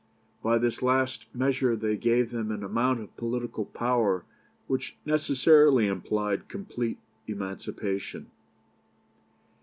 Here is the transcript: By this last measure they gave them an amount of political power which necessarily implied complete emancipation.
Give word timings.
By 0.41 0.57
this 0.57 0.81
last 0.81 1.27
measure 1.31 1.75
they 1.75 1.95
gave 1.95 2.31
them 2.31 2.49
an 2.49 2.63
amount 2.63 3.01
of 3.01 3.15
political 3.17 3.65
power 3.65 4.23
which 4.65 4.95
necessarily 5.05 5.85
implied 5.85 6.47
complete 6.49 6.97
emancipation. 7.27 8.25